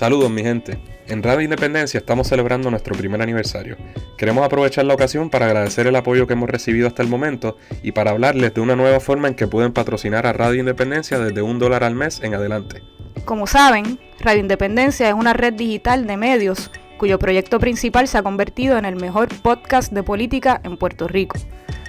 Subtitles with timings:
[0.00, 0.78] Saludos mi gente.
[1.08, 3.76] En Radio Independencia estamos celebrando nuestro primer aniversario.
[4.16, 7.92] Queremos aprovechar la ocasión para agradecer el apoyo que hemos recibido hasta el momento y
[7.92, 11.58] para hablarles de una nueva forma en que pueden patrocinar a Radio Independencia desde un
[11.58, 12.82] dólar al mes en adelante.
[13.26, 18.22] Como saben, Radio Independencia es una red digital de medios cuyo proyecto principal se ha
[18.22, 21.36] convertido en el mejor podcast de política en Puerto Rico.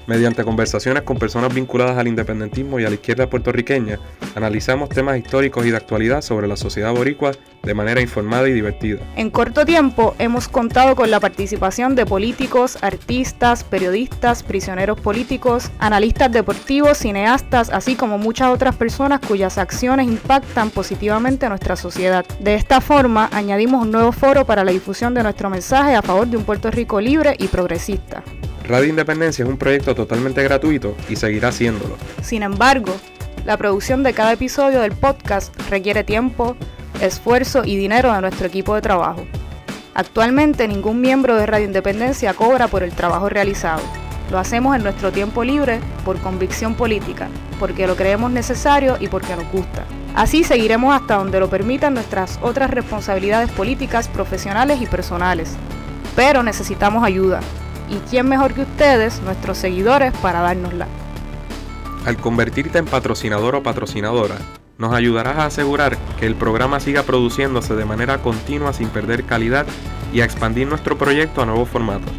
[0.07, 4.00] Mediante conversaciones con personas vinculadas al independentismo y a la izquierda puertorriqueña,
[4.36, 7.31] analizamos temas históricos y de actualidad sobre la sociedad boricua
[7.63, 9.00] de manera informada y divertida.
[9.15, 16.31] En corto tiempo hemos contado con la participación de políticos, artistas, periodistas, prisioneros políticos, analistas
[16.31, 22.25] deportivos, cineastas, así como muchas otras personas cuyas acciones impactan positivamente nuestra sociedad.
[22.39, 26.28] De esta forma, añadimos un nuevo foro para la difusión de nuestro mensaje a favor
[26.28, 28.23] de un Puerto Rico libre y progresista.
[28.68, 31.97] Radio Independencia es un proyecto totalmente gratuito y seguirá haciéndolo.
[32.22, 32.95] Sin embargo,
[33.45, 36.56] la producción de cada episodio del podcast requiere tiempo,
[37.02, 39.25] esfuerzo y dinero de nuestro equipo de trabajo.
[39.94, 43.82] Actualmente ningún miembro de Radio Independencia cobra por el trabajo realizado.
[44.30, 47.28] Lo hacemos en nuestro tiempo libre por convicción política,
[47.59, 49.84] porque lo creemos necesario y porque nos gusta.
[50.16, 55.56] Así seguiremos hasta donde lo permitan nuestras otras responsabilidades políticas, profesionales y personales.
[56.16, 57.42] Pero necesitamos ayuda,
[57.92, 60.88] y quién mejor que ustedes, nuestros seguidores, para dárnosla.
[62.06, 64.38] Al convertirte en patrocinador o patrocinadora,
[64.78, 69.67] nos ayudarás a asegurar que el programa siga produciéndose de manera continua sin perder calidad
[70.11, 72.11] y a expandir nuestro proyecto a nuevos formatos.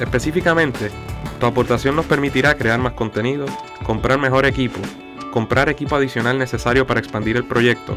[0.00, 0.90] Específicamente,
[1.38, 3.46] tu aportación nos permitirá crear más contenido,
[3.84, 4.80] comprar mejor equipo,
[5.30, 7.96] comprar equipo adicional necesario para expandir el proyecto,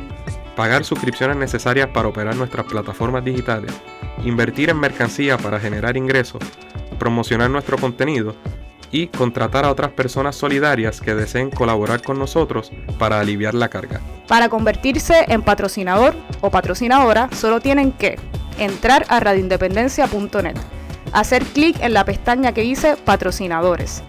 [0.56, 3.72] pagar suscripciones necesarias para operar nuestras plataformas digitales,
[4.24, 6.44] invertir en mercancía para generar ingresos,
[7.02, 8.36] promocionar nuestro contenido
[8.92, 14.00] y contratar a otras personas solidarias que deseen colaborar con nosotros para aliviar la carga.
[14.28, 18.20] Para convertirse en patrocinador o patrocinadora, solo tienen que
[18.60, 20.56] entrar a radioindependencia.net,
[21.12, 24.04] hacer clic en la pestaña que dice Patrocinadores,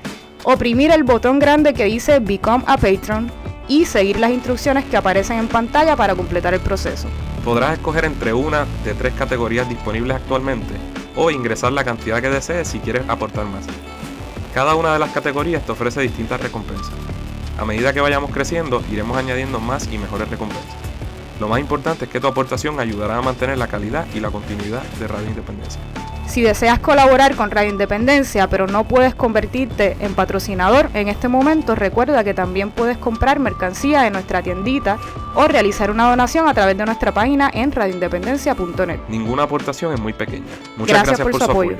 [0.44, 3.32] oprimir el botón grande que dice Become a Patron
[3.68, 7.08] y seguir las instrucciones que aparecen en pantalla para completar el proceso.
[7.42, 12.68] Podrás escoger entre una de tres categorías disponibles actualmente o ingresar la cantidad que desees
[12.68, 13.64] si quieres aportar más.
[14.54, 16.92] Cada una de las categorías te ofrece distintas recompensas.
[17.58, 20.74] A medida que vayamos creciendo, iremos añadiendo más y mejores recompensas.
[21.40, 24.82] Lo más importante es que tu aportación ayudará a mantener la calidad y la continuidad
[25.00, 25.80] de Radio Independencia.
[26.32, 31.74] Si deseas colaborar con Radio Independencia pero no puedes convertirte en patrocinador en este momento,
[31.74, 34.96] recuerda que también puedes comprar mercancía en nuestra tiendita
[35.34, 39.00] o realizar una donación a través de nuestra página en radioindependencia.net.
[39.08, 40.46] Ninguna aportación es muy pequeña.
[40.78, 41.76] Muchas gracias, por, su apoyo.